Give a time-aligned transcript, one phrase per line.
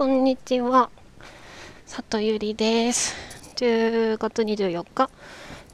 [0.00, 0.88] こんにちは。
[1.86, 3.14] 佐藤ゆりです。
[3.56, 5.10] 10月24日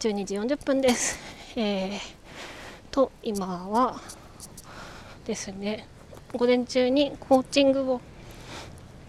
[0.00, 1.20] 12時40分です。
[1.54, 2.00] えー、
[2.90, 4.00] と今は
[5.26, 5.86] ですね
[6.32, 8.00] 午前中にコーチングを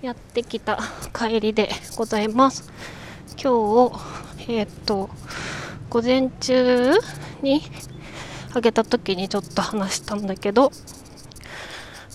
[0.03, 0.77] やってきた
[1.11, 2.71] 帰りでございます。
[3.43, 5.09] 今日えっ、と
[5.89, 6.93] 午前中
[7.41, 7.63] に
[8.53, 10.71] あげた時にちょっと話したんだけど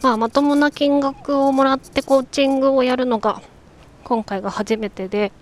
[0.03, 3.41] まあ、まともな金額をもらってコーチングをやるのが
[4.03, 5.33] 今回が初めてで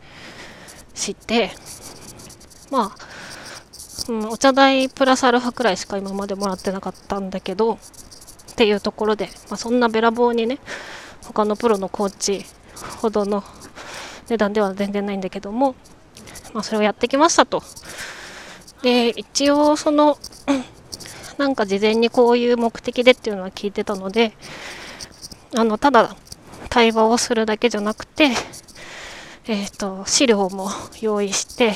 [0.95, 1.51] 知って
[2.71, 2.97] まあ、
[4.09, 7.79] うん、お茶代プラスアルファくらいしか今までもらってなかったんだけどっ
[8.57, 10.59] ていうところで、まあ、そんなべらぼうにね
[11.23, 12.45] 他のプロのコーチ
[13.01, 13.43] ほどの
[14.29, 15.75] 値段では全然ないんだけども、
[16.53, 17.63] まあ、それをやってきましたと。
[18.83, 20.19] で一応その
[21.41, 24.35] なんか事前にこういう目的でっていうのは聞いてたので
[25.57, 26.15] あのただ
[26.69, 28.25] 対話をするだけじゃなくて、
[29.47, 30.69] えーと、資料も
[31.01, 31.73] 用意して、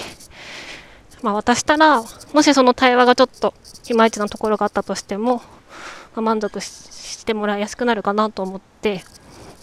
[1.22, 2.02] まあ、渡したら
[2.34, 3.54] もしその対話がちょっと
[3.88, 5.42] いまいちなところがあったとしても、ま
[6.16, 9.02] あ、満足してもらいやすくなるかなと思って、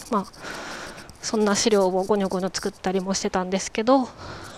[0.10, 0.26] まあ、
[1.22, 4.06] そんな資料をゴニョゴニョ作ったりもしてたんですけど、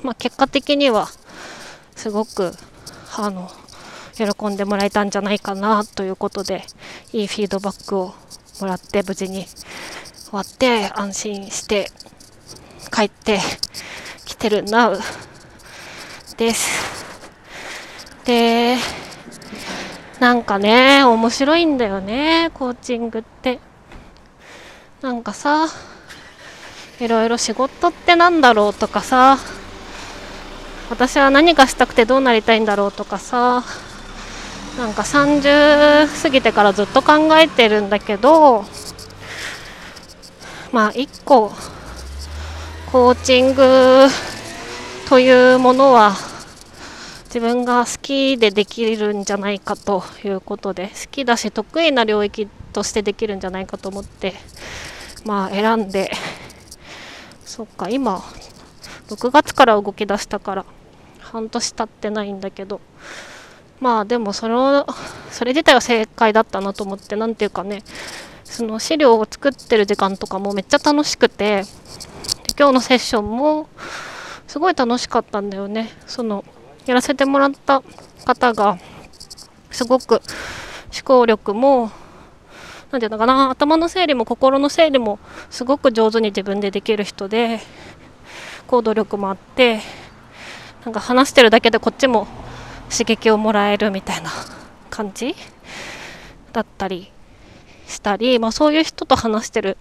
[0.03, 1.09] まあ、結果的には
[1.97, 2.53] すごく
[3.17, 3.51] あの
[4.15, 6.63] 喜んでもらえたんじゃないかなということで
[7.11, 8.13] いいフィードバックを
[8.61, 11.91] もらって無事に終わって安心して
[12.91, 13.39] 帰って
[14.25, 14.99] きてるなう
[16.37, 17.13] です。
[18.25, 18.77] で
[20.19, 23.59] なんかね面白いんだよねコーチングって。
[25.01, 25.67] なんかさ
[27.01, 29.37] いろいろ仕事ってなんだろうとかさ
[30.89, 33.65] 私は何かしたくてどうなりたいんだろうとかさ
[34.77, 38.65] なんか30過ぎてからずっと考えてるんだけど
[40.71, 41.51] まあ1個
[42.91, 44.07] コーチング
[45.07, 46.13] というものは
[47.25, 54.33] 自分が好きでできるんじゃないかということで好きだし得意な領域としてできるんじゃないかと思って
[55.25, 56.11] まあ選んで
[57.45, 58.23] そっか今
[59.07, 60.65] 6月から動き出したから
[61.19, 62.81] 半年経ってないんだけど
[63.79, 64.87] まあでもその
[65.31, 67.83] それ自体は正解だったなと思って何ていうかね
[68.43, 71.63] その資料を作ってる時間とかもめっちゃ楽しくて
[72.57, 73.67] 今日のセッションも
[74.47, 75.89] すごい楽しかったんだよね。
[76.05, 76.45] その
[76.85, 77.81] やらせてもらった
[78.25, 78.77] 方が
[79.71, 80.21] すごく
[80.93, 81.91] 思考力も
[82.91, 85.17] 何て言うのかな頭の整理も心の整理も
[85.49, 87.59] すごく上手に自分でできる人で
[88.67, 89.79] 行動力もあって
[90.85, 92.27] なんか話してるだけでこっちも
[92.93, 94.29] 刺激をもらえるみたいな
[94.89, 95.35] 感じ？
[96.53, 97.11] だったり
[97.87, 99.77] したり、まあ、そういう人と話してる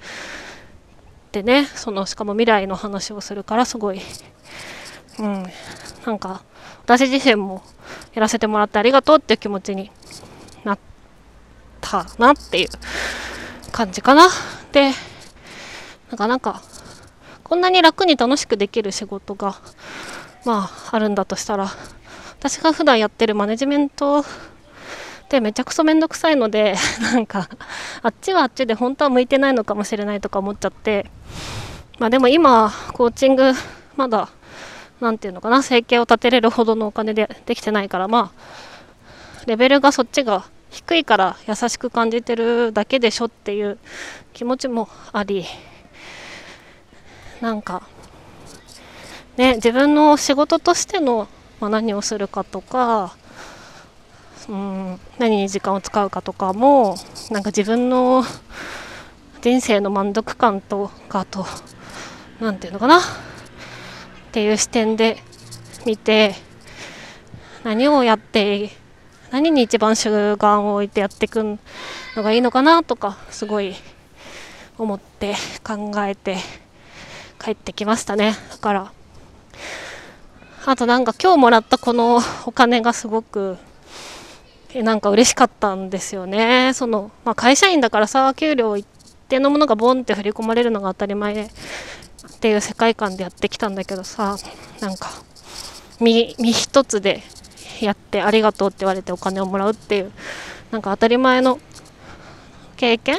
[1.28, 4.00] ってねそのしかも未来の話をするからすごい、
[5.18, 5.44] うん、
[6.06, 6.42] なんか
[6.82, 7.62] 私自身も
[8.14, 9.90] やらせてもらってありがとうっていう気持ちに
[10.64, 10.78] なっ
[11.82, 12.68] たなっていう
[13.70, 14.28] 感じかな。
[14.72, 14.92] で
[16.08, 16.62] なんかなんか
[17.44, 19.56] こんなに楽に楽しくできる仕事が
[20.46, 21.68] まああるんだとしたら
[22.42, 24.24] 私が普段やってるマネジメントっ
[25.28, 27.48] てめちゃくそめんどくさいので なんか
[28.02, 31.08] あっちはあっちで本当は向いてないのかもしれないとか思っちゃって。
[32.00, 33.52] まあでも今コーチング
[33.94, 34.28] まだ
[35.00, 43.78] 何て言うのかな生計を立てれるほどのお金でできてないからまあレベルがそっちが低いから優しく感じてるだけでしょっていう
[44.32, 45.44] 気持ちもあり
[47.40, 47.82] なんか
[49.36, 51.28] ね自分の仕事としての
[51.62, 53.14] まあ、何をするかとか、
[54.48, 56.96] うん、何に時間を使うかとかも
[57.30, 58.24] なんか自分の
[59.42, 61.46] 人生の満足感とかと
[62.40, 63.02] 何て言うのかなっ
[64.32, 65.22] ていう視点で
[65.86, 66.34] 見て
[67.62, 68.70] 何をやって
[69.30, 71.58] 何に一番主眼を置いてやっていくの
[72.24, 73.76] がいいのかなとかすごい
[74.78, 76.38] 思って考えて
[77.38, 78.34] 帰ってきましたね。
[78.50, 78.92] だから
[80.64, 83.58] あとなんか今日もらったこの お金がすごく
[84.74, 86.72] なんか嬉しかったんですよね。
[86.74, 88.86] そのまあ、会社員だからさ給料一
[89.28, 91.48] 定のものがボンって振り込まれるのが当たり前っ
[92.40, 94.36] ていう世界観でやってきたんだけどさ
[94.80, 95.10] なんか
[96.00, 97.22] 身身一つで
[97.80, 100.12] やってありがとうって言われてお金をもらうっていう
[100.70, 101.58] なんか当たり前の
[102.76, 103.18] 経験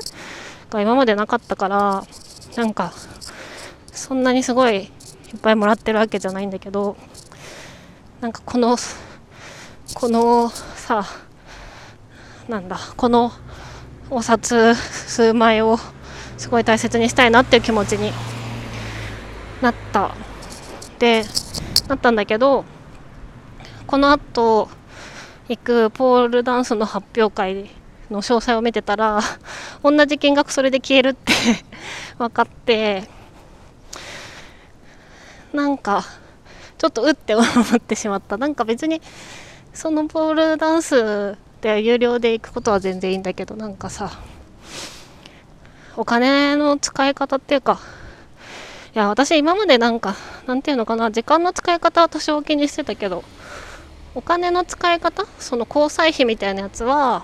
[0.69, 2.03] が今までなかったから
[2.55, 2.93] なんか
[3.91, 6.95] そんなにすごいいっぱいもらってるわけじゃないんだけど
[8.23, 8.77] なんかこの
[9.95, 11.03] このさ
[12.47, 13.33] なんだこの
[14.09, 15.77] お札数枚を
[16.37, 18.13] すごい大切にしたいなっていう気持ちに
[19.61, 20.15] なった。
[20.99, 21.25] で
[21.89, 22.63] なったんだけど
[23.87, 24.69] このあと
[25.49, 27.69] 行くポールダンスの発表会
[28.09, 29.19] の詳細を見てたら
[29.83, 31.33] 同じ金額それで消えるって
[32.17, 33.03] 分かって
[35.51, 36.05] なんか
[36.83, 38.35] ちょっとうって思ってしまった。
[38.35, 39.01] なんか別に
[39.73, 44.11] そのポールダンスで有料で行くことは全然いいんだけどなんかさ
[45.95, 47.79] お金の使い方っていうか
[48.93, 53.23] いや私今までなんかなんていうのかな時間の使い方は多少気にしてたけど
[54.13, 57.23] お金の使い方その交際費みたいなやつは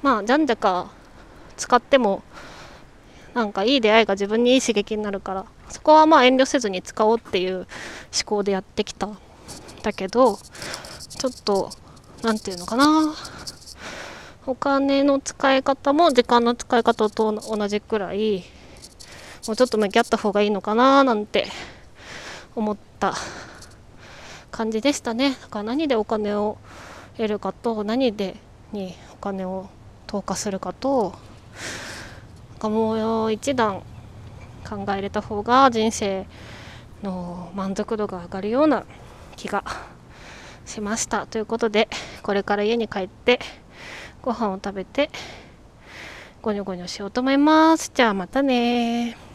[0.00, 0.90] まあじゃんじゃか
[1.58, 2.22] 使っても
[3.34, 7.66] なんかいい出会いが自分にいい刺激になるからそこはまあ遠慮せずに使おうっていう思
[8.24, 9.18] 考でやってきたん
[9.82, 11.70] だけどちょっと
[12.22, 13.14] 何て言うのかな。
[14.46, 18.42] お金の使い方も時間の使い方と同じくらい
[19.46, 21.46] もうちょっと向き合った方がいいのかななんて
[22.56, 23.14] 思った
[24.50, 25.36] 感じでしたね。
[25.40, 26.58] だから何でお金を
[27.16, 28.36] 得るかと何で
[28.72, 29.68] にお金を
[30.06, 31.14] 投下するかと
[32.60, 33.82] かもう一段
[34.68, 36.26] 考えれた方が人生
[37.02, 38.84] の満足度が上がるような
[39.34, 39.64] 気が
[40.66, 41.26] しました。
[41.26, 41.88] ということで
[42.22, 43.40] これから家に帰って
[44.22, 45.10] ご飯を食べて
[46.42, 47.90] ゴニョゴニョしようと思います。
[47.94, 49.29] じゃあまたね